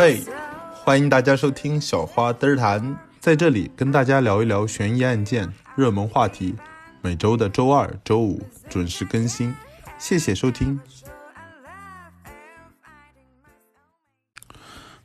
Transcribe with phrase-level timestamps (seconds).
[0.00, 0.24] 嘿，
[0.72, 6.54] 欢迎大家收听小花嘚儿谈，在这里跟大家聊一聊悬疑案件、热门话题。
[7.02, 8.40] 每周的周二、周五
[8.70, 9.54] 准时更新，
[9.98, 10.80] 谢谢收听。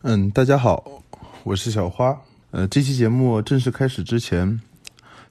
[0.04, 1.02] 嗯，大家好，
[1.44, 2.22] 我是小花。
[2.52, 4.62] 呃，这期节目正式开始之前，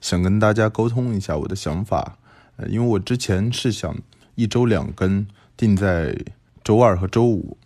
[0.02, 2.18] 想跟大家沟通一下我的想法。
[2.56, 3.96] 呃，因为我之前是想
[4.34, 5.26] 一周两更，
[5.56, 6.14] 定在
[6.62, 7.56] 周二和周五。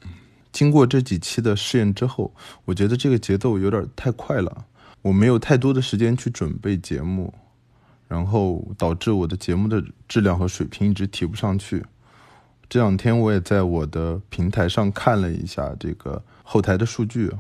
[0.59, 4.65] 经过这几期的试验之后，我觉得这个节奏有点太快了，
[5.03, 7.33] 我没有太多的时间去准备节目。
[8.09, 11.85] 然后导致我的节目的质量和水平一直提不上去。
[12.69, 17.31] 这两天我也在我的平台上看了一下这个后台的数据，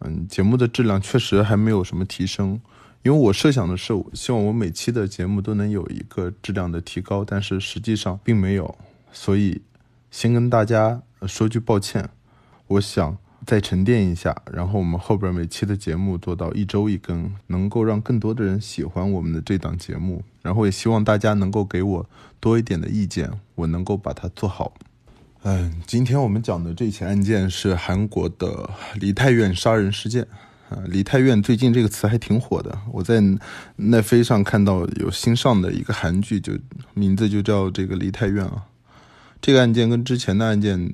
[0.00, 2.60] 嗯，节目的质量确实还没有什么提升。
[3.04, 8.74] 因为我设想的是，希望我每期的节目都能有一个质量的提高，但是实际上并没有。
[9.12, 9.60] 所以，
[10.10, 12.08] 先跟大家说句抱歉。
[12.72, 13.16] 我想。
[13.44, 20.22] 再沉淀一下，然后我们后边每期的节目做到一周一更，能够让更多的人喜欢我们的这档节目。
[20.42, 24.72] 然后也希望大家能够给我多一点的意见，我能够把它做好。
[25.42, 30.22] 嗯，今天我们讲的这起案件是韩国的梨泰院杀人事件。
[30.68, 33.20] 啊，梨泰院最近这个词还挺火的，我在
[33.74, 36.52] 奈飞上看到有新上的一个韩剧，就
[36.94, 38.66] 名字就叫这个梨泰院啊。
[39.40, 40.92] 这个案件跟之前的案件。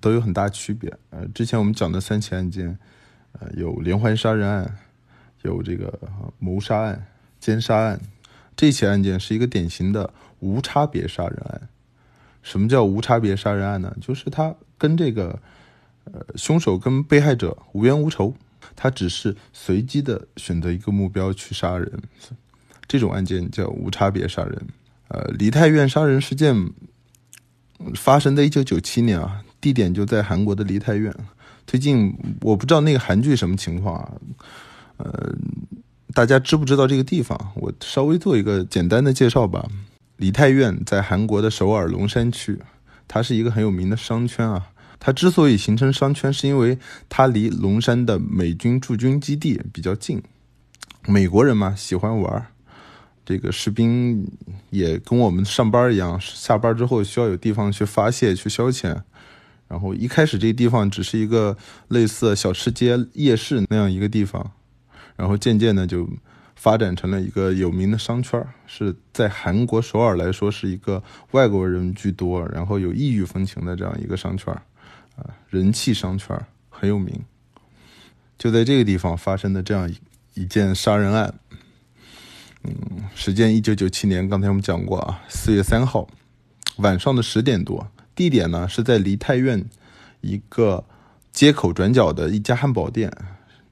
[0.00, 0.92] 都有很大区别。
[1.10, 2.78] 呃，之前我们讲的三起案件，
[3.32, 4.78] 呃，有连环杀人案，
[5.42, 5.98] 有这个
[6.38, 7.06] 谋杀案、
[7.38, 8.00] 奸杀案。
[8.56, 11.68] 这起案件是一个典型的无差别杀人案。
[12.42, 13.96] 什么叫无差别杀人案呢？
[14.00, 15.38] 就是他跟这个
[16.04, 18.34] 呃凶手跟被害者无冤无仇，
[18.74, 22.02] 他只是随机的选择一个目标去杀人。
[22.86, 24.66] 这种案件叫无差别杀人。
[25.08, 26.72] 呃，梨泰院杀人事件
[27.94, 29.44] 发生在一九九七年啊。
[29.60, 31.14] 地点就在韩国的梨泰院。
[31.66, 34.12] 最近我不知道那个韩剧什么情况啊，
[34.96, 35.34] 呃，
[36.14, 37.38] 大家知不知道这个地方？
[37.56, 39.68] 我稍微做一个简单的介绍吧。
[40.16, 42.58] 梨泰院在韩国的首尔龙山区，
[43.06, 44.70] 它是一个很有名的商圈啊。
[44.98, 46.76] 它之所以形成商圈，是因为
[47.08, 50.22] 它离龙山的美军驻军基地比较近。
[51.06, 52.46] 美国人嘛，喜欢玩儿，
[53.24, 54.26] 这个士兵
[54.70, 59.02] 也跟我们上班一样，下班之后需要有地方去发泄、去消遣。
[59.68, 61.56] 然后一开始这个地方只是一个
[61.88, 64.50] 类似小吃街、夜市那样一个地方，
[65.14, 66.08] 然后渐渐的就
[66.56, 71.02] 发展成了一个有名的商圈，是在韩国首尔来说是一个
[71.32, 74.52] 外国人居多，然后有异域风情的这样一个商圈，
[75.16, 76.34] 啊，人气商圈
[76.70, 77.14] 很有名。
[78.38, 79.92] 就在这个地方发生的这样
[80.34, 81.34] 一件杀人案，
[82.64, 82.72] 嗯，
[83.14, 86.08] 时间一九九七年，刚才我们讲过啊，四月三号
[86.76, 87.86] 晚上的十点多。
[88.18, 89.64] 地点呢是在梨泰院
[90.22, 90.82] 一个
[91.30, 93.16] 街口转角的一家汉堡店，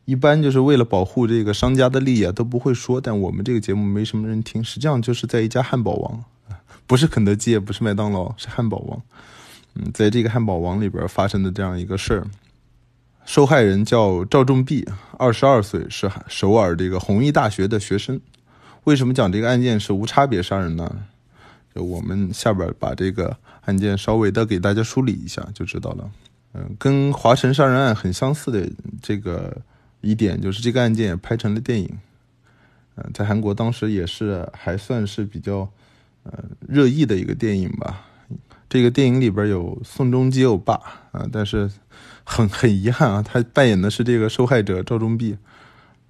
[0.05, 6.25] 一般就是为了保护这个商家的利益啊都不会说，但我们这个节目没什么人听，实际上就是在一家汉堡王，
[6.87, 9.03] 不是肯德基，也不是麦当劳，是汉堡王。
[9.75, 12.25] 嗯，在这个汉堡王里边发生的这样一个事儿，
[13.25, 14.87] 受害人叫赵仲弼，
[15.19, 18.21] 二十二岁，是首尔这个弘毅大学的学生。
[18.84, 20.89] 为什么讲这个案件是无差别杀人呢？
[21.75, 23.37] 就我们下边把这个。
[23.66, 26.10] 案件稍微的给大家梳理一下就知道了，
[26.54, 28.69] 嗯，跟华晨杀人案很相似的
[29.03, 29.56] 这个
[30.00, 31.99] 一点就是这个案件也拍成了电影，
[32.97, 35.69] 嗯，在韩国当时也是还算是比较
[36.22, 36.32] 呃
[36.66, 38.03] 热议的一个电影吧。
[38.69, 40.75] 这个电影里边有宋仲基欧巴
[41.12, 41.71] 啊，但是
[42.25, 45.37] 很 很遗憾啊，他扮演的是这个受害者赵忠弼，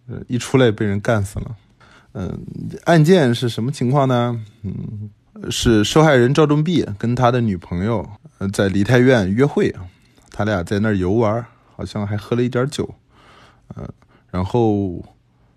[0.08, 1.56] 呃，一出来被人干死了。
[2.12, 2.38] 嗯，
[2.84, 4.42] 案件是什么情况呢？
[4.62, 5.10] 嗯。
[5.50, 8.08] 是受害人赵忠弼跟他的女朋友
[8.38, 9.74] 呃在梨泰院约会，
[10.30, 12.94] 他俩在那儿游玩，好像还喝了一点酒，
[13.76, 13.88] 嗯，
[14.30, 15.04] 然后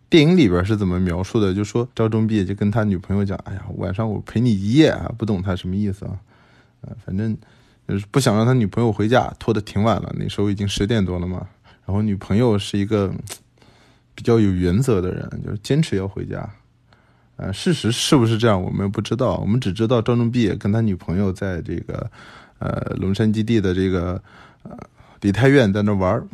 [0.09, 1.53] 电影里边是怎么描述的？
[1.53, 6.17] 就说赵忠弼就跟他女朋友讲：“哎呀，晚上我陪你一夜啊，不懂他什么意思啊，
[6.81, 7.37] 呃，反正
[7.87, 11.47] 就是不想让他女朋友回家，拖得挺晚了，那时候已经十点多了嘛。
[11.85, 13.11] 然后女朋友是一个
[14.16, 16.47] 比较有原则的人，就是坚持要回家。”
[17.41, 19.38] 呃，事实是不是这样，我们不知道。
[19.38, 22.12] 我们只知道赵仲弼跟他女朋友在这个，
[22.59, 24.22] 呃，龙山基地的这个，
[24.64, 24.78] 呃，
[25.22, 26.28] 梨泰院在那玩儿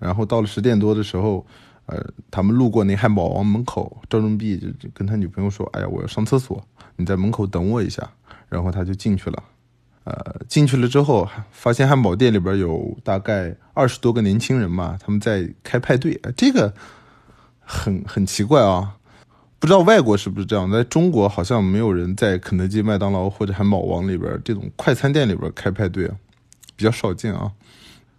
[0.00, 1.46] 然后到了十点多的时候，
[1.86, 6.60] 呃，他们路过那汉堡王门口，赵仲弼就跟他女朋友说：“哎呀，我要上厕所，
[6.96, 8.02] 你在门口等我一下。”
[8.50, 9.40] 然后他就进去了。
[10.02, 16.20] 呃，进去了之后，发现汉堡店里边有大概二十多个年轻人嘛，他们在开派对。
[16.36, 16.74] 这个
[17.60, 18.96] 很很奇怪啊。
[19.58, 26.06] 不知道外国是不是这样，在中国好像没有人在肯德基、麦当劳或者汉堡王里边这种快餐店里边开派对，
[26.76, 27.50] 比较少见啊。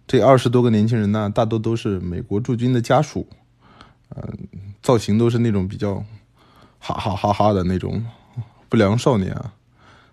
[0.06, 3.26] 这二十多个年轻人呢，大多都是美国驻军的家属，
[4.16, 4.22] 嗯，
[4.82, 5.94] 造型都是那种比较
[6.78, 8.04] 哈哈哈哈的那种
[8.68, 9.52] 不良少年啊。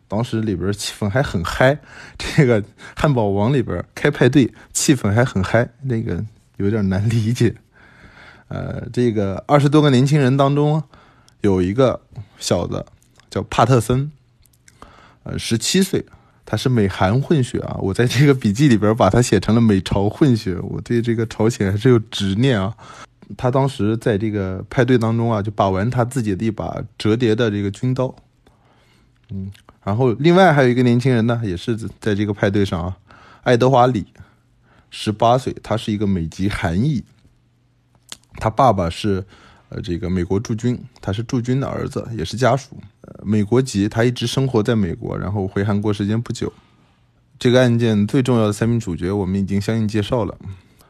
[0.07, 1.80] 当时里边气氛还很嗨，
[2.18, 2.63] 这个
[2.95, 6.24] 汉堡王里边开派对，气氛还很嗨，那个
[6.57, 7.56] 有点难理解。
[8.48, 10.83] 呃，这个二十多个年轻人当中，
[11.46, 12.02] 有一个
[12.38, 12.86] 小子
[13.30, 14.12] 叫帕特森，
[15.24, 16.04] 呃，十七岁，
[16.46, 17.78] 他是美韩混血啊。
[17.80, 22.76] 我在这个笔记里边把他写成了美朝混血，我对这个朝鲜还是有执念啊。
[23.38, 28.14] 他当时在这个派对当中啊，就把玩他自己的一把折叠的这个军刀，
[29.30, 29.52] 嗯。
[29.84, 32.98] 然后，另外还有一个年轻人呢，也是在这个派对上啊，
[33.44, 34.08] 爱德华里，
[34.90, 37.04] 十八岁，他是一个美籍韩裔，
[38.38, 39.24] 他爸爸是
[39.70, 46.52] 呃这个美国驻军，他是驻军的儿子，也是家属，呃美国籍，他一直生活在美国，然后回韩国时间不久。
[47.38, 50.38] 这个案件最重要的三名主角，我们已经相应介绍了。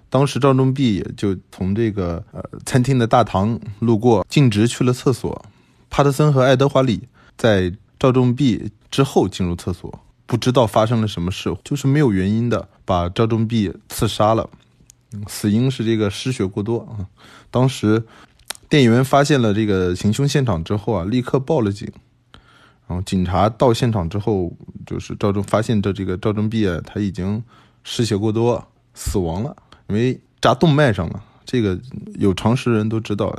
[0.09, 5.45] 当时赵忠弼就从这个呃餐厅的大堂路过，径直去了厕所。
[5.89, 7.07] 帕特森和爱德华里
[7.37, 8.71] 在赵忠弼。
[8.91, 14.49] 之后进入厕所，不知道发生了什么事，就是没有原因的把赵忠弼刺杀了。
[15.27, 17.03] 死因是这个失血过多啊。
[17.51, 18.01] 当时
[18.75, 21.89] 店员发现了这个行凶现场之后啊，立刻报了警。
[22.85, 24.51] 然后警察到现场之后，
[24.85, 27.41] 就是赵忠发现的这个赵忠弼啊，他已经
[27.85, 28.61] 失血过多
[28.93, 29.55] 死亡了，
[29.87, 31.23] 因为扎动脉上了。
[31.45, 31.79] 这个
[32.15, 33.33] 有常识人都知道。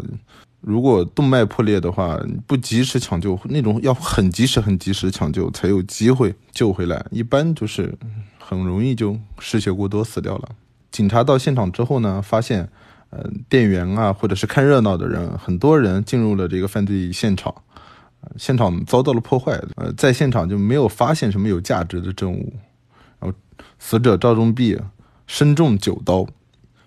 [0.62, 7.05] 如果动脉破裂的话，不及时抢救，那种要很及时、很及时抢救才有机会救回来。
[7.11, 7.94] 一般就是
[8.39, 10.49] 很容易就失血过多死掉了。
[10.91, 12.71] 警察到现场之后呢，发现，
[13.11, 17.55] 呃，店员啊，或者是看热闹的人，很多人进入了这个犯罪现场，
[18.37, 19.61] 现场遭到了破坏。
[19.76, 22.53] 呃，在现场就没有发现什么有价值的证物。
[23.20, 23.37] 然后，
[23.79, 24.79] 死者赵忠弼
[25.26, 26.26] 身中九刀，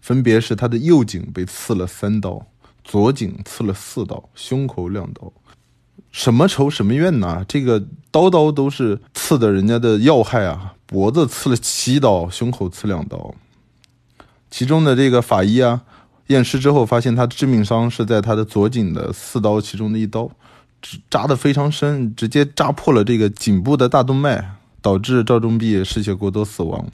[0.02, 2.46] 分别是他的右颈被刺了三刀。
[2.84, 5.32] 左颈刺了四刀，胸口两刀，
[6.12, 7.46] 什么仇什么怨呐？
[7.48, 10.74] 这个刀刀都是刺的人家的要害啊！
[10.88, 13.36] 脖子刺了七刀，胸口刺两刀。
[14.50, 15.84] 其中的这个法医啊，
[16.30, 20.30] 验尸之后发现他致命伤是在他的左颈的四刀其中的一刀，
[21.10, 26.88] 扎的非常深，直接扎破了这个颈部的大动脉，导致赵忠弼失血过多死亡。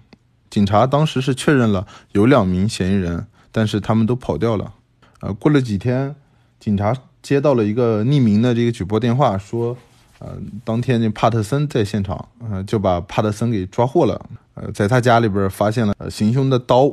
[0.50, 4.72] 警察当时是确认了有两名嫌疑人，但是他们都跑掉了。
[5.20, 6.16] 呃，过了几天，
[6.60, 9.76] 警察接到了一个匿名的这个举报电话，说，
[10.20, 14.26] 呃，当天那帕特森在现场，呃，就把帕特森给抓获了。
[14.54, 16.90] 呃，在他家里边发现了行凶的刀，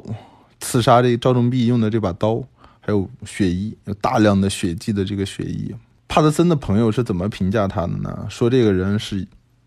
[0.63, 2.43] 刺杀这赵忠弼用的这把刀，
[2.81, 5.75] 还有血衣，有大量的血迹的这个血衣。
[6.07, 8.27] 帕特森的朋友是怎么评价他的呢？
[8.31, 9.27] 说这个人是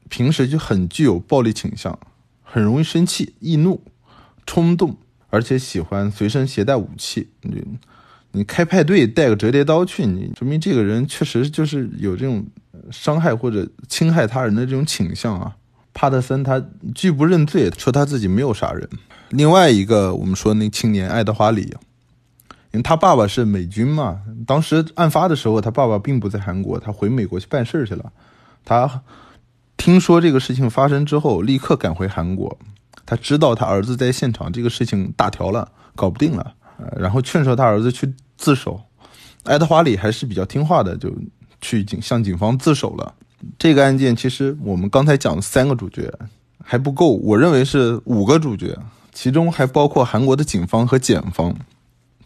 [0.10, 2.00] 平时就很具有暴力倾向，
[2.42, 3.84] 很容易生气、易怒、
[4.46, 4.96] 冲动，
[5.30, 7.28] 而且喜欢随身携带武器。
[7.42, 7.62] 你
[8.32, 12.46] 你开派对带个折叠刀去，你说明这个人确实就是有这种
[12.90, 15.56] 伤害或者侵害他人的这种倾向啊。
[15.94, 16.64] 帕特森他
[16.94, 18.88] 拒不认罪，说他自己没有杀人。
[19.36, 21.64] 另外一个我们说那青年爱德华里，
[22.72, 28.12] 因为他爸爸是美军嘛，当时案发的时候他爸爸并不在韩国，他回美国去办事去了。
[28.64, 29.02] 他
[29.78, 32.58] 听说这个事情发生之后，立刻赶回韩国。
[33.06, 36.54] 他知道他儿子在现场，这个事情大条了，搞不定了，
[36.98, 38.14] 然后劝说他儿子去。
[38.38, 38.82] 自首，
[39.46, 41.10] 爱德华里还是比较听话的，就
[41.62, 43.14] 去警向警方自首了。
[43.58, 46.14] 这个案件其实我们刚才讲的三个主角
[46.62, 48.78] 还不够，我认为是五个主角，
[49.16, 51.56] 其中还包括韩国的警方和检方，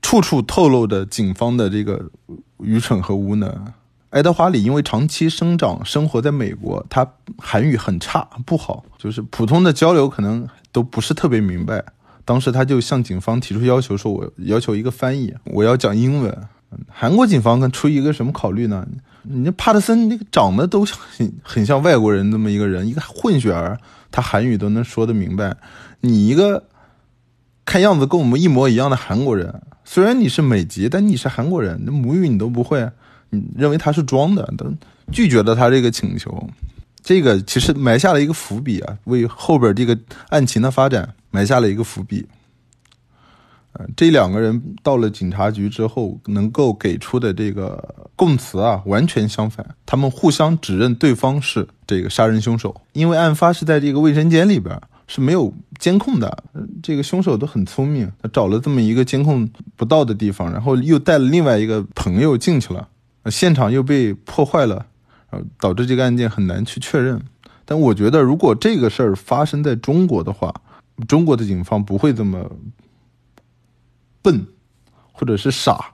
[0.01, 2.09] 处处透露着警方的这个
[2.57, 3.73] 愚蠢和无能。
[4.09, 11.85] 爱德华里因为长期生长生活在美国，他韩语很差不好，就是普通的交流可能都不是特别明白。
[12.25, 16.35] 当时他就向警方提出要求，说我要求一个翻译，我要讲英文。
[16.87, 18.87] 韩国警方出于一个什么考虑呢？
[19.23, 23.79] 你帕特森那个长得都很很像外国人，这么一个人，一个混血儿，
[24.09, 25.55] 他韩语都能说得明白。
[26.01, 26.63] 你一个
[27.69, 32.89] 看样子跟我们一模一样的韩国人，虽然你是美籍，但你是韩国人，那母语你都不会，
[33.29, 34.65] 你认为他是装的，都
[35.11, 36.49] 拒绝了他这个请求。
[37.03, 39.95] 这个其实埋下了一个伏笔啊，为后边这个
[40.29, 41.13] 案情的发展。
[41.31, 42.25] 埋下了一个伏笔。
[43.73, 49.63] 呃，这两个人到了警察局之后，能够给出的这个供词啊，完全相反。
[49.85, 54.75] 他们互相指认对方是这个杀人凶手，因为案发是在这个卫生间里边，
[55.09, 56.43] 是没有监控的。
[56.83, 62.87] 这个凶手都很聪明，他找了这么一个监控不到的地方，然后又带了另外一个朋友进去了，
[63.25, 64.85] 现场又被破坏了，
[65.59, 67.19] 导致这个案件很难去确认。
[67.65, 70.53] 但我觉得，如果这个事儿发生在中国的话，
[71.07, 72.51] 中国的警方不会这么
[74.21, 74.45] 笨，
[75.11, 75.93] 或者是傻、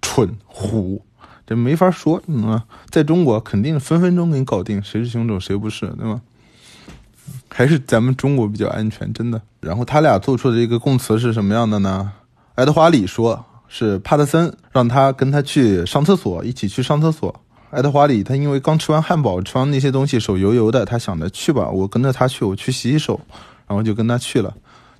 [0.00, 1.04] 蠢、虎，
[1.44, 2.22] 这没法说。
[2.28, 6.22] 嗯，在中国肯定分分钟给你搞定，谁是凶手谁不是，对吗？
[7.48, 9.40] 还是咱们中国比较安全，真的。
[9.60, 12.12] 然后他俩做出的这个供词是什么样的呢？
[12.54, 17.34] 爱德华里说是帕特森让他跟他去上厕所，一起去上厕所。
[17.70, 23.20] 爱德华里他因为刚吃完汉堡，吃完那些东西手油油的，他想着去吧，我跟着他去，我去洗洗手，
[23.66, 24.54] 然后就跟他去了。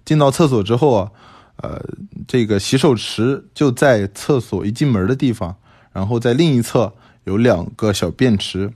[0.04, 1.11] 进到厕所之后啊，
[1.57, 1.81] 呃，
[2.26, 5.54] 这个洗手池就在厕所一进门的地方，
[5.93, 6.93] 然后在另一侧
[7.25, 8.73] 有两个小便池。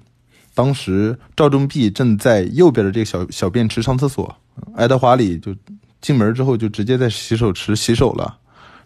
[0.59, 4.35] 当时赵忠弼正在右边的这个小小便池上厕所，
[4.75, 5.55] 爱德华里就
[6.00, 8.37] 进门之后就直接在洗手池洗手了，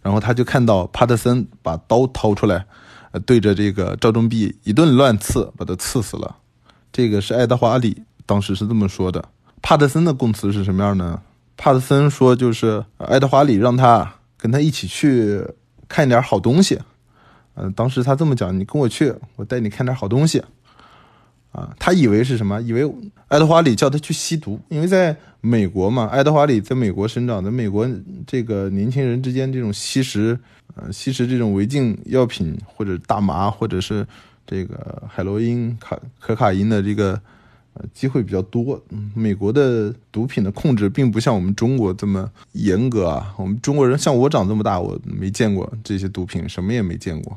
[0.03, 2.67] 然后他就看到帕特森把刀掏出来，
[3.25, 6.37] 对着这个赵忠弼一顿乱刺，把他刺死了。
[6.93, 9.25] 这个是爱德华里当时是这么说的。
[9.63, 11.23] 帕特森的供词是什么样呢？
[11.57, 15.43] 帕特森说就是爱德华里让他跟他一起去
[15.89, 16.79] 看点好东西，
[17.55, 20.43] 嗯，当时他这么讲，你跟我去，我带你看点好东西。
[21.53, 22.61] 啊，他以为是什么？
[22.63, 22.83] 以为
[23.29, 27.87] 爱德华里叫他去吸毒，因为在美国嘛，爱德华里在美国生长，在美国
[28.27, 30.39] 这个年轻人之间这种吸食，
[30.75, 34.07] 呃，吸食这种违禁药品或者大麻或者是
[34.47, 37.21] 这个海洛因、卡可卡因的这个
[37.75, 38.83] 呃机会比较多。
[39.15, 43.35] 美国的毒品的控制并不像我们中国这么严格啊。
[43.37, 47.37] 我们中国人像我长这么大，我没见过这些毒品，什么也没见过。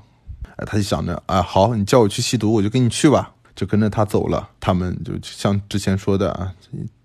[0.56, 3.34] 哎，他就想着，啊，好，你叫我去吸毒，我就跟你去吧。
[3.56, 6.54] 就跟着他走了，他们就像之前说的啊，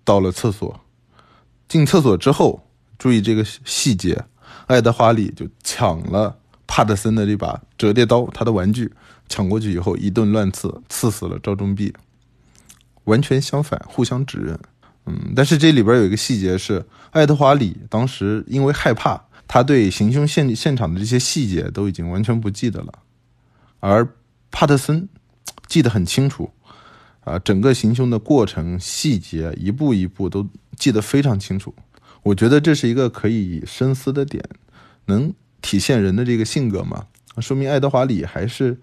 [0.03, 0.77] 到了厕所，
[1.69, 2.61] 进厕所之后，
[2.99, 4.21] 注意这个细节，
[4.67, 8.91] 爱德华里就抢了帕特森的这把折叠刀，他的玩具
[9.29, 11.93] 抢过去以后，一顿乱刺，刺死了赵忠弼。
[13.05, 14.59] 完全相反，互相指认。
[15.05, 22.93] 嗯，但是这里边有一个细节是，爱德华里当时因为害怕，他对行凶现现场的这些细节都已经完全不记得了，
[23.79, 24.07] 而
[24.51, 25.07] 帕特森。
[25.71, 26.51] 记得很清楚，
[27.23, 31.73] 啊，整个行凶的过程细节一步一步都记得非常清楚。
[32.23, 34.43] 我觉得这是一个可以深思的点，
[35.05, 37.05] 能体现人的这个性格吗？
[37.37, 38.77] 说明爱德华里还是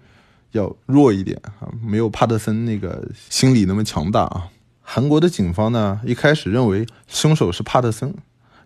[0.53, 4.47] 要弱一点啊，没有帕特森那个心理那么强大啊。
[4.81, 8.15] 韩国的警方呢，一开始认为凶手是帕特森，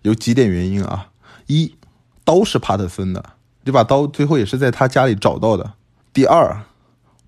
[0.03, 1.09] 有几点原因啊：
[1.47, 1.75] 一，
[2.23, 3.21] 刀是帕特森的，
[3.65, 5.75] 这把刀最后也是在他家里找到的；
[6.13, 6.63] 第二。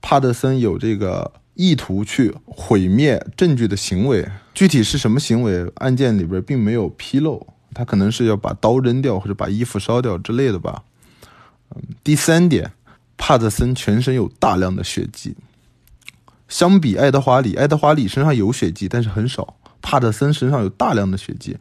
[0.08, 5.68] 帕特森有这个意图去毁灭证据的行为，具体是什么行为？
[5.78, 7.48] 案件里边并没有披露。
[7.74, 10.84] 他可能是要把刀扔掉，或者把衣服烧掉之类的吧。
[11.72, 12.72] 嗯，第三点，
[13.18, 15.36] 帕特森全身有大量的血迹，
[16.48, 19.58] 相比爱德华里，爱德华里身上有血迹，但是很少。
[19.82, 21.58] 帕特森身上有大量的血迹，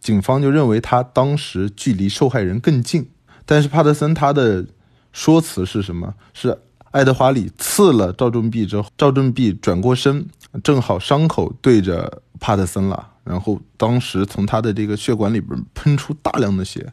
[0.00, 3.10] 警方就认为他当时距离受害人更近。
[3.44, 4.64] 但是帕特森他的
[5.12, 6.14] 说辞是什么？
[6.32, 6.58] 是。
[6.92, 10.26] 爱德华里刺了赵正弼之后，赵正弼转过身，
[10.62, 13.08] 正好伤口对着帕特森了。
[13.24, 16.92] 然后当时从他的这个血管里边喷出大量的血，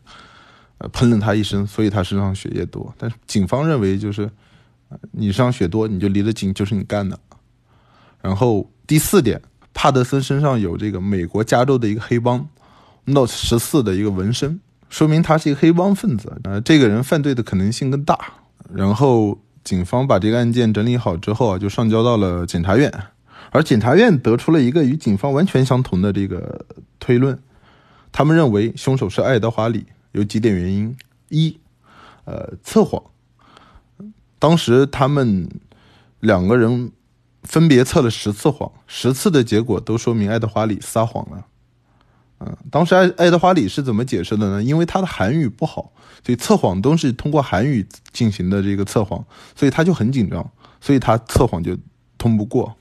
[0.78, 2.94] 呃，喷了他一身，所以他身上血液多。
[2.98, 4.30] 但是警方认为就是，
[5.12, 7.20] 你身上血多，你就离得近，就是你干的。
[8.22, 9.42] 然后第四点，
[9.74, 12.48] 帕特森身上有这个美国加州的一个黑帮
[13.04, 16.40] Note 十四的一个纹身，说明他是一个黑帮分子。
[16.46, 18.18] 呃，这个人犯罪的可能性更大。
[18.74, 19.38] 然后。
[19.70, 22.92] 警方把这个案件整理好之后啊，就上交到了检察院，
[23.52, 26.66] 而检察院得出了一个与警方完全相同的这个
[27.00, 27.38] 推论，
[28.12, 30.98] 他们认为凶手是爱德华里，有几点原因：
[31.28, 31.60] 一，
[32.26, 33.00] 呃，测谎，
[34.40, 35.48] 当时他们
[36.20, 36.92] 两个人
[37.44, 41.46] 分别测了十次谎，十次的结果都说明爱德华里撒谎了。
[42.40, 44.64] 嗯，当时爱爱德华里是怎么解释的呢？
[44.64, 45.92] 因为他的韩语不好，
[46.26, 49.24] 所以测谎都是通过韩语进行的这个测谎，
[49.56, 51.78] 所以他就很紧张，所以他测谎就
[52.18, 52.76] 通不过。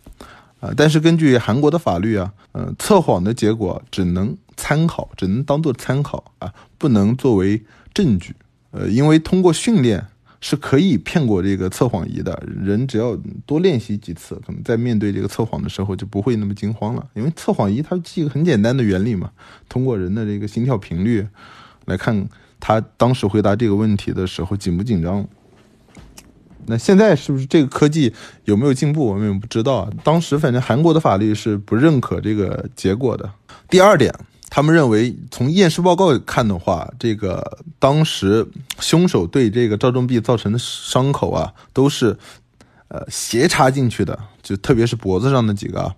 [0.61, 7.63] 啊，但是根据韩国的法律啊，嗯，测谎的结果只能参考，只能当做参考啊，不能作为
[7.95, 8.35] 证据。
[8.71, 10.07] 呃，因为通过训练。
[10.41, 17.05] 是可以骗过这个测谎仪的人，只要多练习几次，可能在面对这个测谎的时候就不会那么惊慌了。
[17.15, 19.31] 因为测谎仪它是一个很简单的原理嘛，
[19.69, 21.27] 通过人的这个心跳频率
[21.87, 22.29] 来看，
[22.61, 25.27] 他当时回答这个问题的时候紧不紧张。
[26.67, 28.13] 那现在是不是这个科技
[28.45, 29.91] 有没有进步，我们也不知道啊。
[30.05, 33.31] 当时反正韩国的法律是不认可这个结果的。
[33.69, 34.15] 第二点。
[34.51, 38.47] 他们认为，从验尸报告看的话，这个当时
[38.81, 42.17] 凶手对这个赵忠弼造成的伤口啊，都是，
[42.89, 45.95] 呃，斜插进去的，就特别是脖子上的几个啊，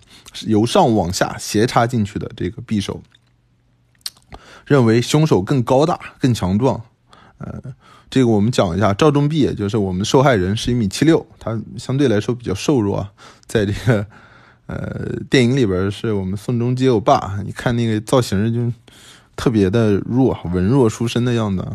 [0.46, 3.00] 由上往下斜插进去的这个匕首。
[4.66, 6.80] 认为凶手更高大、更强壮，
[7.38, 7.60] 呃，
[8.08, 13.08] 这个我们讲一下，赵仲弼就是我们受害人，是一米七六，他相对来说比较瘦弱，
[13.46, 14.06] 在这个
[14.70, 18.72] 呃电影里边是我们宋仲基欧巴，你看那个造型就
[19.34, 21.66] 特别的弱，文弱书生的样子。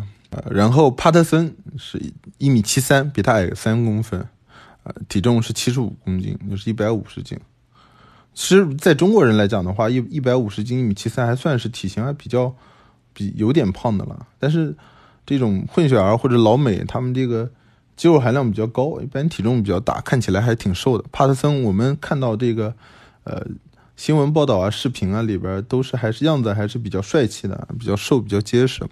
[0.50, 2.00] 然后帕特森是
[2.38, 4.26] 一米七三，比他矮三公分，
[4.82, 7.38] 呃，体重是七十五公斤，就是一百五十斤。
[8.34, 12.54] 其实，在中国人来讲的话，一一百五十斤，一米七三，还算是体型还比较
[13.14, 14.26] 比有点胖的了。
[14.38, 14.76] 但是，
[15.24, 17.50] 这种混血儿或者老美，他们这个
[17.96, 21.04] 肌肉含量比较高，一般体重比较大，看起来还挺瘦的。
[21.10, 22.74] 帕特森，我们看到这个
[23.24, 23.44] 呃
[23.96, 28.84] 新闻报道啊、视频啊里边，都是还是样子还是比较帅气的，比较瘦，比较结实。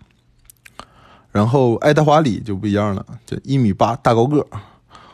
[1.30, 4.46] 然后爱德华里就不一样了，这一米八大高个，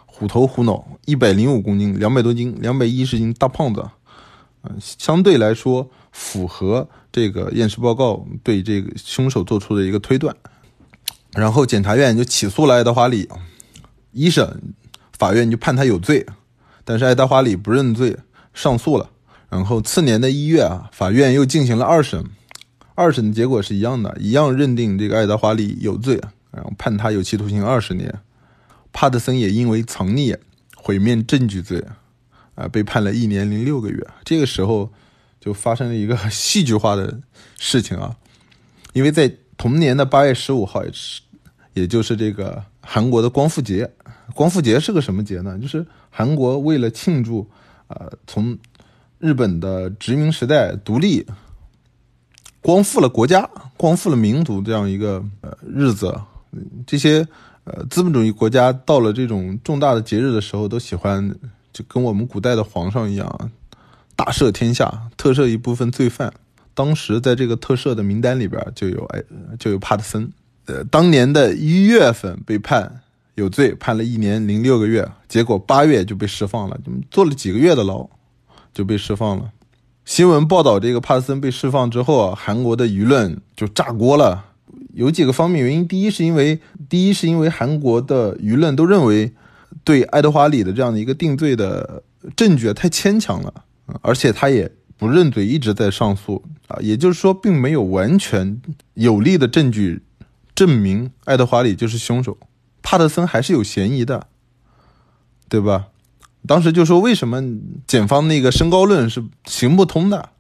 [0.06, 3.82] 虎头虎脑，一百零五公斤，两百多斤，两百一十斤大胖子，
[4.62, 10.36] 嗯，相对来说符合这个验尸报告对这个凶手做出的一个推断。
[11.32, 13.28] 然后检察院就起诉了爱德华里，
[14.12, 14.74] 一审
[15.16, 16.26] 法院就判他有罪，
[16.84, 18.16] 但是爱德华里不认罪，
[18.54, 19.10] 上诉了。
[19.48, 22.24] 然后次年的一月啊，法院又进行了二审。
[22.94, 28.14] 二审的结果是一样的，一样认定这个爱德华里有罪，然后判他有期徒刑二十年。
[28.92, 30.36] 帕特森也因为藏匿、
[30.76, 31.82] 毁灭证据罪，
[32.54, 34.06] 啊，被判了一年零六个月。
[34.24, 34.92] 这个时候
[35.40, 37.18] 就发生了一个 戏剧化的
[37.58, 38.14] 事情啊，
[38.92, 41.22] 因为在同年的八月十五号，也是
[41.72, 43.90] 也就是这个韩国的光复节。
[44.34, 45.58] 光复节是个什么节呢？
[45.58, 47.48] 就是韩国为了庆祝，
[47.88, 48.56] 呃，从
[49.18, 51.26] 日本的殖民时代独立。
[52.62, 56.14] 光复了国家，光复了民族，这样一个呃日子，
[56.86, 57.26] 这些
[57.64, 61.34] 呃资本主义国家到了这种重大的节日的时候，都喜欢
[61.72, 63.50] 就跟我们古代的皇上一样，
[64.14, 66.30] 大赦天下，特赦一部分罪犯。
[66.74, 69.22] 当时在这个特赦的名单里边就有哎
[69.58, 70.30] 就有帕特森，
[70.66, 73.00] 呃，当年的一月份被判
[73.34, 76.78] 有罪，判了一年零六个月，结果八月就被释放了，
[77.10, 78.08] 坐了几个月的牢
[78.74, 79.50] 就被释放了。
[80.04, 84.46] 新闻报道，这个帕森被释放之后啊，韩国的舆论就炸锅了。
[84.92, 89.32] 有几个方面原因，第一是因为，第一是因为韩国的舆论都认为，
[89.84, 92.02] 对爱德华里的这样的一个定罪的
[92.34, 93.54] 证据太牵强了，
[94.02, 98.60] 而且他也不认罪，一直在上诉啊，也就是说，并没有完全
[98.94, 100.02] 有力的证据
[100.56, 102.36] 证明爱德华里就是凶手，
[102.82, 104.26] 帕特森还是有嫌疑的，
[105.48, 105.86] 对吧？
[106.46, 107.42] 当时就说为什么
[107.86, 110.30] 检方那个身高论是行不通的？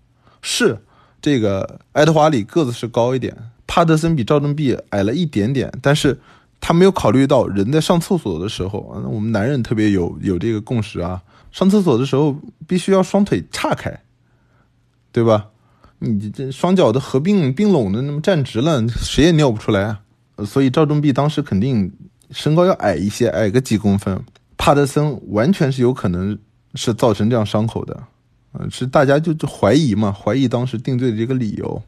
[0.40, 0.78] 是
[1.20, 6.18] 这个爱德华里个子是高一点，帕特森比赵正碧矮了一点点，但是
[6.58, 8.78] 他没有考虑到人在上厕所的时候，
[9.10, 11.22] 我们男人特别有有这个共识啊，
[11.52, 12.34] 上厕所的时候
[12.66, 14.00] 必须要双腿岔开，
[15.12, 15.48] 对吧？
[15.98, 19.98] 你这双脚的合并并拢的那么站直了，谁也尿不出来，
[20.46, 21.92] 所以赵正碧当时肯定
[22.30, 24.22] 身高要矮一些，矮个几公分。
[24.56, 26.38] 帕特森完全是有可能
[26.74, 28.02] 是造成这样伤口的，
[28.52, 31.82] 嗯，是大家就就怀疑嘛，怀疑当时定罪的这个理由，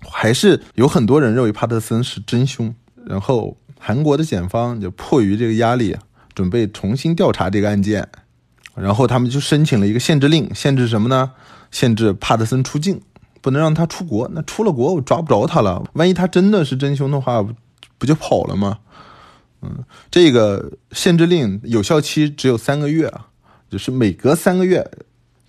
[0.00, 2.72] 还是有很多人认为帕特森是真凶。
[3.04, 5.96] 然后韩国的检方就迫于这个压力，
[6.34, 8.06] 准备重新调查这个案件，
[8.76, 11.32] 然后他们就申请了一个限制令，限制什么呢？
[11.72, 13.00] 限制帕特森出境，
[13.40, 14.30] 不能让他出国。
[14.32, 17.44] 那出了国我抓不着他了，万一他真的是真凶的话，
[17.98, 18.78] 不就跑了吗？
[19.62, 23.28] 嗯，这个限制令有效期只有三个月啊，
[23.70, 24.84] 就是每隔三个月，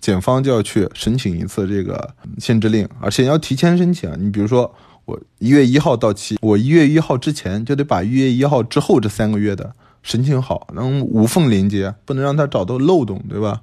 [0.00, 4.08] 检方就要去申请一次这个限制令，而且要提前申请。
[4.18, 4.72] 你比如说，
[5.04, 9.74] 我一月一号到期，我一月一号之前就得把一月一号之后这三个月的
[10.04, 13.62] 申请好，能无缝连接，不能让他找到漏洞，对吧？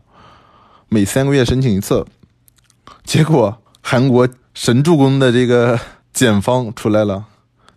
[0.90, 2.06] 每三个月申请一次，
[3.06, 5.80] 结果韩国神助攻的这个
[6.12, 7.24] 检方出来了，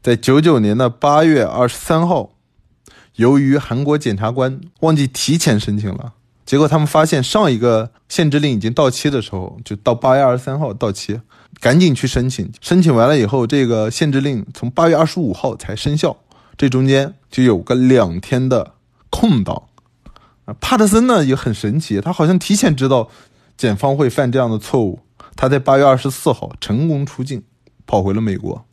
[0.02, 2.30] 在九九年的八月二十三号。
[3.16, 11.20] 由于韩国检察官忘记提前申请了，结果他们发现上一个限制令已经到期的时候，就到八月二十三号到期，
[11.60, 12.50] 赶紧去申请。
[12.60, 16.16] 申请完了以后，这个限制令从八月二十五号才生效，
[16.56, 18.74] 这中间就有个两天的
[19.10, 19.62] 空档。
[20.44, 23.08] 啊，帕特森呢也很神奇，他好像提前知道
[23.56, 24.98] 检方会犯这样的错误，
[25.36, 27.42] 他在八月二十四号成功出境，
[27.86, 28.66] 跑回了美国，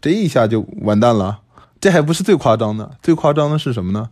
[0.00, 1.40] 这一下就完蛋了。
[1.84, 4.08] 这还不是最夸张的，最夸张的是什么呢？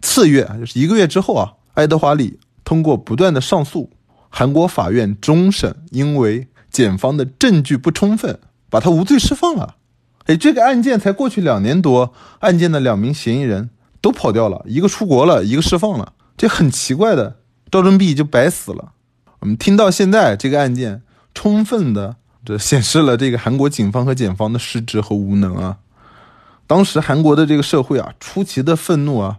[0.00, 3.90] 次月就是一个月之后啊，爱德华里通过不断的上诉，
[4.30, 8.38] 韩国法院终审，因为检方的证据不充分，
[8.70, 9.76] 把他无罪释放了。
[10.24, 13.68] 哎，这个案件才过去两年多，案件的两名嫌疑人
[14.00, 17.36] 都跑掉了，一个出国了，一个释放了，这很奇怪的，
[17.70, 18.92] 赵正弼就白死了。
[19.40, 21.02] 我们听到现在这个案件，
[21.34, 25.76] 充分的这显示了这个韩国警方和检方的失职和无能啊。
[26.66, 29.38] 当时韩国的这个社会啊，出奇的愤怒啊，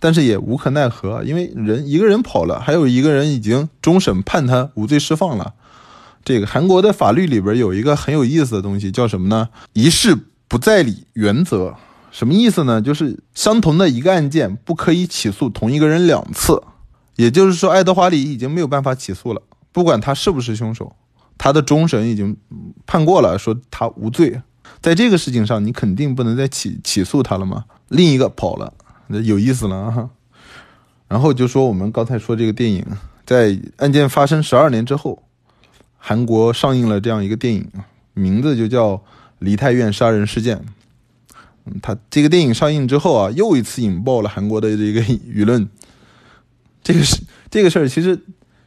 [0.00, 5.54] 但是也无可奈何，因为人一个人跑了，还有一个人已经终审判他无罪释放了。
[6.24, 9.50] 这个韩国的法律里边有一个很有意思的东西，叫什么呢？
[9.74, 10.16] 一事
[10.48, 11.74] 不再理原则。
[12.10, 12.80] 什么意思呢？
[12.80, 16.62] 就是相同的一个案件不可以起诉同一个人两次。
[17.16, 20.94] 也就是说，爱德华里已经没有办法起诉了，不管他是不是凶手，
[21.36, 22.36] 他的终审已经
[22.86, 24.40] 判过了，说他无罪。
[24.84, 27.64] 在这个事情上，你肯定不能再起起诉他了嘛？
[27.88, 28.70] 另一个跑了，
[29.06, 30.10] 那有意思了啊！
[31.08, 32.84] 然后就说我们刚才说这个电影，
[33.24, 35.22] 在案件发生十二年之后，
[35.96, 37.66] 韩国上映了这样一个电影，
[38.12, 38.90] 名字就叫
[39.38, 40.58] 《梨泰院杀人事件》。
[41.64, 45.66] 嗯，他这个电影上映之后啊，又一次引爆了韩国的这个舆论。
[46.82, 48.20] 这个事这个事儿，其实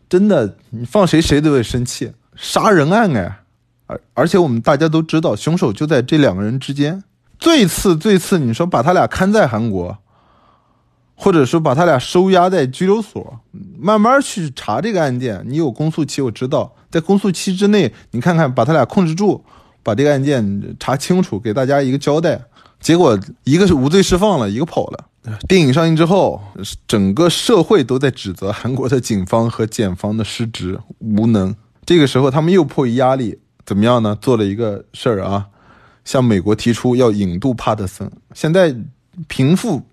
[0.09, 3.43] 真的，你放谁谁都会生气，杀人案哎。
[3.87, 7.03] 而而且我们大家都知道，凶手就在这两个人之间。
[7.39, 9.97] 最次最次，你说把他俩看在韩国，
[11.15, 13.39] 或者说把他俩收押在拘留所，
[13.79, 15.43] 慢慢去查这个案件。
[15.47, 19.43] 你有公诉期，我知道，在公诉期之内，你看看把他俩控制住，
[19.83, 22.41] 把这个案件查清楚，给大家一个交代。
[22.79, 25.05] 结果一个是无罪释放了，一个跑了。
[25.47, 26.41] 电影上映之后，
[26.87, 31.55] 整个社会都在指责韩国的警方和检方的失职无能。
[31.85, 33.39] 这个时候，他们又迫于压力。
[33.67, 34.17] 怎么样呢？
[34.21, 35.45] 做了一个事儿啊，
[36.05, 38.09] 向美国提出要引渡帕特森。
[38.33, 38.73] 现在
[39.27, 39.85] 平复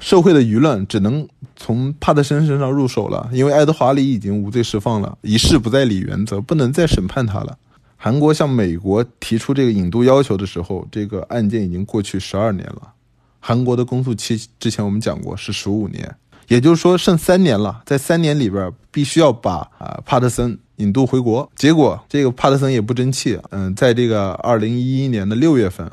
[0.00, 7.56] 社会的舆论，只能从帕特森身上入手了，因为爱德华里已经无罪释放了，一事不再理原则，不能再审判他了。
[7.96, 12.90] 韩国向美国提出这个引渡要求的时候，这个案件已经过去十二年了。
[13.38, 16.16] 韩国的公诉期之前我们讲过是十五年，
[16.48, 20.58] 也就是说剩三年了，在三年里边必须要把啊帕特森。
[20.76, 25.90] 引渡回国，结果这个帕特森也不争气，嗯，在这个二零一一年的六月份，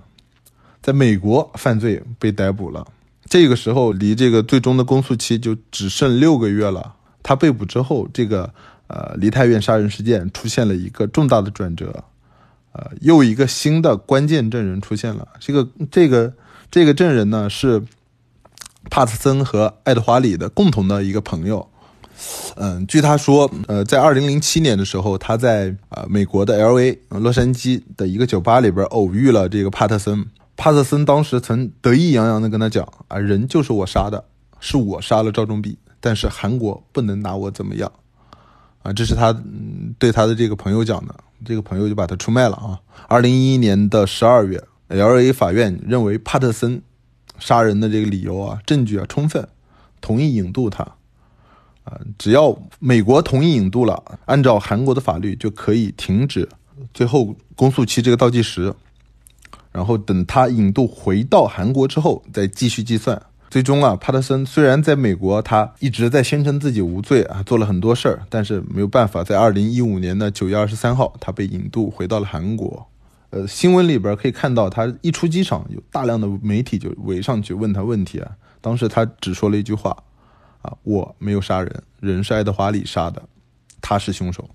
[0.82, 2.88] 在美国犯罪被逮捕了。
[3.26, 6.96] 这个时候离这个最终的公诉期就只剩六个月了。
[7.24, 8.52] 他被捕之后，这个
[8.88, 12.04] 呃梨泰院杀人事件出现了一个重大的转折，
[12.72, 15.28] 呃，又一个新的关键证人出现了。
[15.40, 16.34] 这个这个
[16.72, 17.84] 这个证人呢是
[18.90, 21.68] 帕特森和爱德华里的共同的一个朋友。
[22.56, 30.26] 嗯，据他说，呃，在二零零七年的时候，他在啊美国的 L A 洛杉矶的一个酒吧里边偶遇了这个帕特森。
[30.56, 34.24] 帕特森当时曾得意洋洋地跟他讲：“啊，人就是我杀的，
[34.60, 37.92] 是我杀了赵忠弼，但是韩国不能拿我怎么样。”
[38.84, 39.36] 啊，这是他
[39.98, 41.16] 对他的这个朋友讲的。
[41.44, 42.80] 这个朋友就把他出卖了啊。
[43.08, 46.80] 二零一一年的十二月，L A 法院认为帕特森
[47.40, 49.48] 杀人的这个理由啊，证据啊充分，
[50.02, 50.88] 同意引渡他。
[51.92, 56.48] 啊，只要美国同意引渡了，按照韩国的法律就可以停止
[56.94, 58.74] 最后公诉期这个倒计时，
[59.74, 63.22] 然后等他引渡回到韩国之后再继续计算。
[63.50, 72.88] 最终啊，帕特森虽然在美国他一直在宣称自己无罪啊，做了很多事儿，但是没有办法，在二零一五年的九月二十三号，他被引渡回到了韩国。
[73.32, 78.32] 呃，新闻里边可以看到，他一出机场，有大量的媒体就围上去问他问题啊。
[78.62, 79.98] 当时他只说了一句话。
[80.62, 83.24] 啊，我没有杀人，人是爱德华里杀的，
[83.82, 84.50] 他是凶手。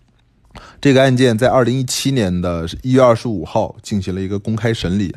[0.81, 5.14] 这个案件在二零一七年的一月二十五号进行了一个公开审理，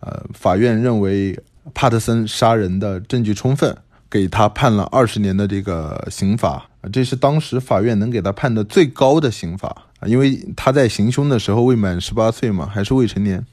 [0.00, 1.38] 呃，法院认为
[1.72, 3.76] 帕特森杀人的证据充分，
[4.10, 13.46] 给他判了二十年的这个刑罚，这是当时法院能给他判的最高的刑罚，因为他在行凶的时候未满十八岁嘛，还是未成年。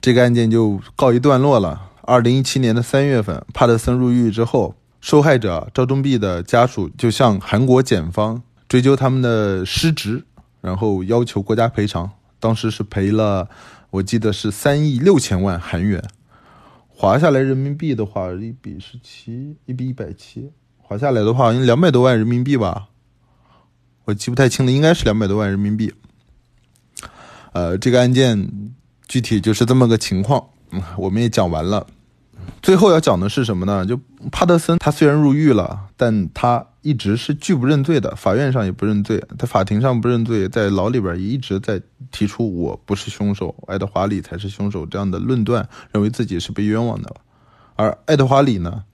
[0.00, 1.90] 这个案件就告一段落了。
[2.02, 4.76] 二零一七年的三月份，帕特森入狱之后。
[5.02, 10.24] 受害者赵忠弼的家属就向韩国检方追究他们的失职，
[10.60, 12.08] 然后要求国家赔偿。
[12.38, 13.48] 当时是赔了，
[13.90, 16.00] 我记得是三亿六千万韩元，
[16.88, 22.86] 划下来人民币的话，一比十七，一比一百七，划下来的话，两百多万人民币吧？
[24.04, 25.92] 我记不太清了，应该是两百多万人民币。
[27.52, 28.72] 呃，这个案件
[29.08, 30.46] 具体就是这么个情况，
[30.96, 31.88] 我们也讲完了。
[32.62, 33.84] 最后要讲的是什么呢？
[33.84, 33.98] 就
[34.30, 47.12] 帕特森，他虽然入狱了，但他一直是拒不认罪的，法院上也不认罪，在法庭上不认罪，在牢里边也一直在提出我不是凶手，爱德华里才是凶手这样的论断，认为自己是被冤枉的。
[47.74, 48.84] 而爱德华里呢，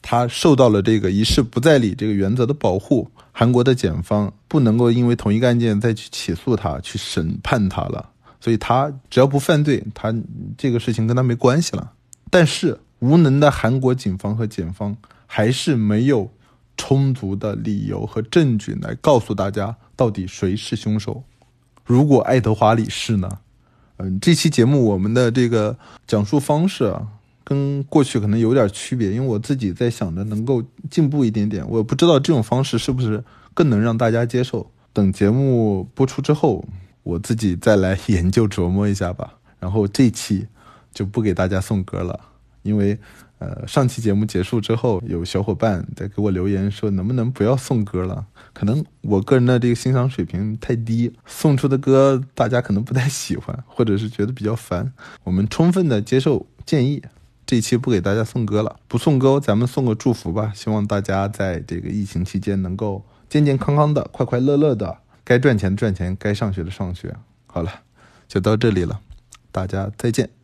[0.00, 8.10] 他受到了这个一事不再理这个原则的保护，韩国的检方不能够因为同一个案件再去起诉他，去审判他了，
[8.40, 10.14] 所以他只要不犯罪，他
[10.56, 11.90] 这个事情跟他没关系了。
[12.30, 12.78] 但是。
[13.02, 16.30] 无能的韩国警方和检方还是没有
[16.76, 21.24] 充足的理由和证据来告诉大家到底谁是凶手。
[21.84, 23.28] 如果爱德华里是呢？
[23.96, 27.08] 嗯，这期节目我们的这个讲述方式啊，
[27.42, 34.70] 跟过去可能有点区别，因为我自己在想着能够进步一点点，我不知道这种方式是不是更能让大家接受。
[34.92, 36.64] 等节目播出之后，
[37.02, 39.34] 我自己再来研究琢磨一下吧。
[39.58, 40.46] 然后这期
[40.94, 42.18] 就不给大家送歌了，
[42.62, 42.98] 因为。
[43.44, 48.24] 呃，上期节目结束之后，有小伙伴在给我留言说，能不能不要送歌了？
[48.52, 54.92] 可能我个人的这个欣赏水平太低，送出的歌大家可能不太喜欢，或者是觉得比较烦。
[55.24, 57.02] 我们充分的接受建议，
[57.44, 60.52] 这一期不给大家送歌了，不送歌，咱们送个祝福吧。
[60.54, 67.12] 希望大家在这个疫情期间能够健健康康的、快快乐乐的，该赚钱赚钱，该上学的上学。
[67.48, 67.72] 好了，
[68.28, 69.00] 就到这里了，
[69.50, 70.41] 大家再见。